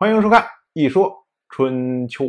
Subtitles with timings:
[0.00, 0.42] 欢迎收看
[0.74, 2.26] 《一说春秋》。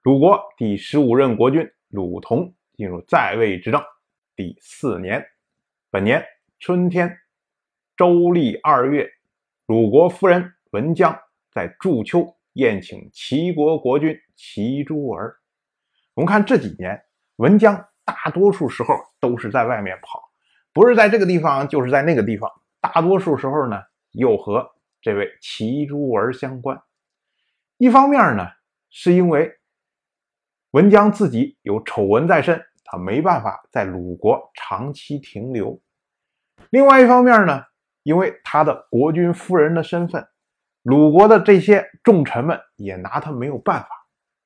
[0.00, 3.78] 鲁国第十五任国君鲁同进入在位执政
[4.34, 5.22] 第四年，
[5.90, 6.24] 本年
[6.60, 7.14] 春天，
[7.94, 9.06] 周历二月，
[9.66, 11.14] 鲁国夫人文姜
[11.52, 15.36] 在祝丘宴请齐国国君齐诸儿。
[16.14, 16.98] 我们看这几年，
[17.36, 20.30] 文姜大多数时候都是在外面跑，
[20.72, 22.50] 不是在这个地方，就是在那个地方。
[22.80, 23.82] 大多数时候呢，
[24.12, 24.70] 又和
[25.00, 26.80] 这位齐诸儿相关，
[27.76, 28.48] 一方面呢，
[28.90, 29.52] 是因为
[30.72, 35.80] 文姜自己有丑闻在身，他没办法在鲁国长期停留；
[36.70, 37.62] 另外一方面呢，
[38.02, 40.26] 因为他的国君夫人的身份，
[40.82, 43.88] 鲁国的这些重臣们也拿他没有办法。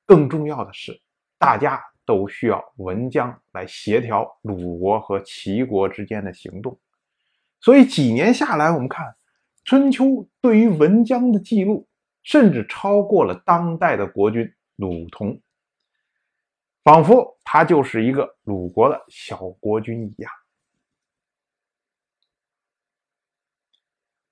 [0.05, 1.01] 更重要的是，
[1.39, 6.79] 大家都需要文姜来协调鲁国和齐国之间的行动，
[7.61, 9.15] 所以几年下来，我们看。
[9.65, 11.89] 春秋对于文姜的记录，
[12.23, 15.41] 甚至超过了当代的国君鲁同，
[16.83, 20.33] 仿佛他就是一个鲁国的小国君一样。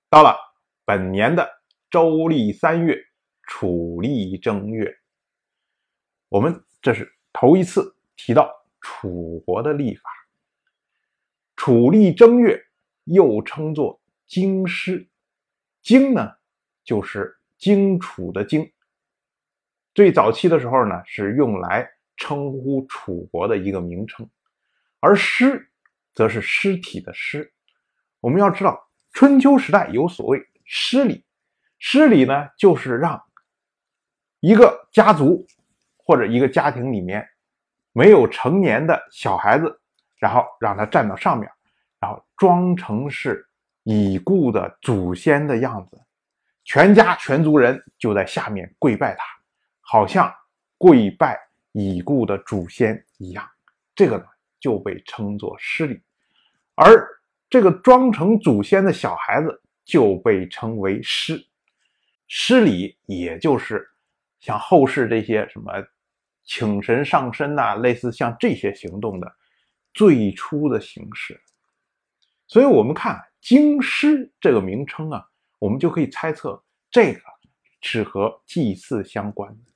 [0.09, 0.35] 到了
[0.83, 1.49] 本年的
[1.89, 2.97] 周历三月，
[3.43, 4.93] 楚历正月，
[6.27, 10.03] 我们这是头一次提到楚国的历法。
[11.55, 12.61] 楚历正月
[13.05, 15.07] 又称作京师。
[15.81, 16.31] 荆呢，
[16.83, 18.71] 就是荆楚的荆。
[19.93, 24.29] 最早期的时候呢，是用来称呼楚国的一个名称，
[24.99, 25.69] 而尸
[26.13, 27.51] 则是尸体的尸。
[28.19, 31.25] 我们要知道，春秋时代有所谓尸礼，
[31.79, 33.21] 尸礼呢，就是让
[34.39, 35.45] 一个家族
[35.97, 37.27] 或者一个家庭里面
[37.91, 39.81] 没有成年的小孩子，
[40.17, 41.51] 然后让他站到上面，
[41.99, 43.47] 然后装成是。
[43.83, 45.99] 已故的祖先的样子，
[46.63, 49.23] 全家全族人就在下面跪拜他，
[49.79, 50.31] 好像
[50.77, 51.35] 跪拜
[51.71, 53.43] 已故的祖先一样。
[53.95, 54.25] 这个呢
[54.59, 55.99] 就被称作失礼，
[56.75, 57.07] 而
[57.49, 61.43] 这个装成祖先的小孩子就被称为失。
[62.27, 63.85] 失礼也就是
[64.39, 65.73] 像后世这些什么
[66.43, 69.35] 请神上身呐，类似像这些行动的
[69.91, 71.41] 最初的形式。
[72.45, 73.19] 所以，我们看。
[73.41, 75.25] 京师这个名称啊，
[75.57, 77.19] 我们就可以猜测这个
[77.81, 79.71] 是和祭祀相关的。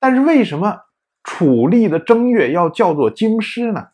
[0.00, 0.76] 但是为什么
[1.22, 3.88] 楚历的正月要叫做京师呢？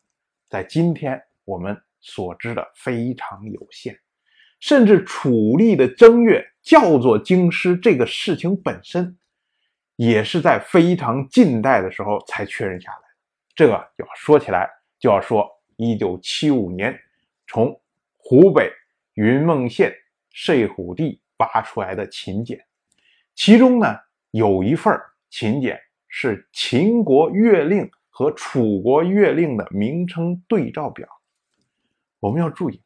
[0.48, 3.98] 在今天我们所知的非常有限，
[4.60, 9.16] 甚至楚历的正月叫做京师这个事情本身，
[9.96, 12.98] 也是在非常近代的时候才确认下来。
[13.54, 14.68] 这个要说起来，
[14.98, 15.46] 就要说
[15.76, 16.98] 一九七五年
[17.46, 17.78] 从
[18.16, 18.72] 湖北。
[19.14, 19.92] 云梦县
[20.30, 22.64] 睡虎地挖出来的秦简，
[23.34, 23.96] 其中呢
[24.30, 25.78] 有一份秦简
[26.08, 31.08] 是秦国月令和楚国月令的名称对照表。
[32.20, 32.80] 我们要注意，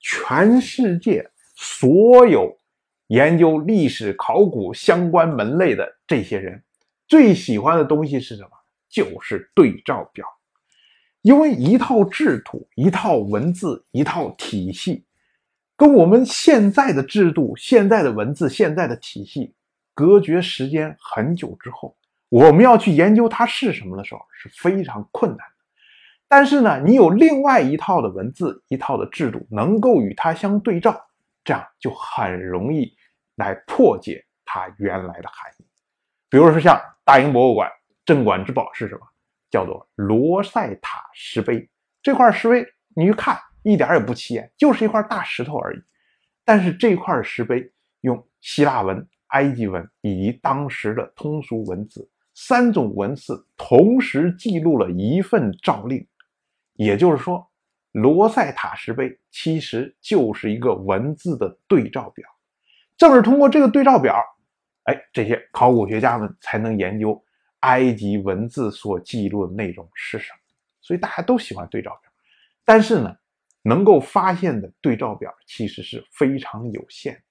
[0.00, 2.58] 全世界所有
[3.06, 6.62] 研究历史考古相关门类的这些人，
[7.06, 8.50] 最喜欢的东西是什么？
[8.88, 10.26] 就是对照表，
[11.22, 15.04] 因为一套制图、一套文字、一套体系。
[15.80, 19.54] 跟我们现在的制度、现在的文字、现在的体系
[19.94, 21.96] 隔绝时间很久之后，
[22.28, 25.54] 我们要去研究它是什么的时候是非常困难的。
[26.28, 31.02] 但是呢，你有另外一套的文字、一套的制度能够与它相对照，
[31.44, 32.94] 这样就很容易
[33.36, 35.64] 来破解它原来的含义。
[36.28, 37.72] 比如说，像大英博物馆
[38.04, 39.00] 镇馆之宝是什么？
[39.50, 41.66] 叫做罗塞塔石碑。
[42.02, 43.40] 这块石碑，你一看。
[43.62, 45.82] 一点也不起眼，就是一块大石头而已。
[46.44, 56.04] 但是这块石碑用希腊文、埃及文以及当时的通俗文字三种文字同时记录了一份诏令，
[56.74, 57.46] 也就是说，
[57.92, 62.26] 罗塞塔石碑其实就是一个文字的对照表。
[62.96, 64.20] 正是通过这个对照表，
[64.84, 67.22] 哎，这些考古学家们才能研究
[67.60, 70.38] 埃及文字所记录的内容是什么。
[70.80, 72.10] 所以大家都喜欢对照表，
[72.64, 73.14] 但是呢？
[73.62, 77.22] 能够发现的对照表其实是非常有限，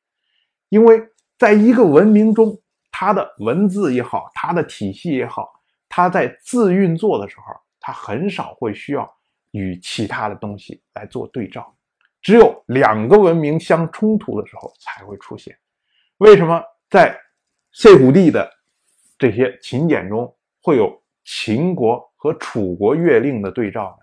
[0.69, 1.01] 因为
[1.37, 2.59] 在一个文明中，
[2.91, 5.49] 它的文字也好，它的体系也好，
[5.87, 9.11] 它在自运作的时候，它很少会需要
[9.51, 11.75] 与其他的东西来做对照，
[12.21, 15.57] 只有两个文明相冲突的时候才会出现。
[16.17, 17.17] 为什么在
[17.71, 18.47] 睡虎地的
[19.17, 20.31] 这些秦简中
[20.61, 23.99] 会有秦国和楚国月令的对照呢？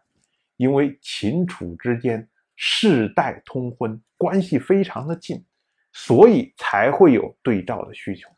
[0.57, 5.45] 因为秦楚之间世代通婚，关系非常的近，
[5.93, 8.29] 所以才会有对照的需求。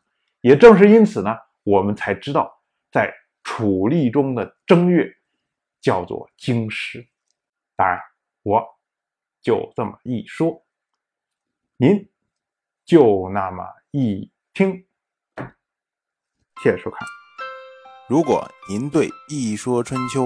[0.41, 2.51] 也正是因此呢，我们才知道，
[2.91, 3.13] 在
[3.43, 5.09] 楚历中的正月
[5.81, 7.07] 叫做京师。
[7.75, 7.99] 当然，
[8.43, 8.65] 我
[9.41, 10.65] 就这么一说，
[11.77, 12.09] 您
[12.85, 14.85] 就那么一听。
[16.61, 17.07] 谢谢收看。
[18.09, 20.25] 如果您对《一说春秋》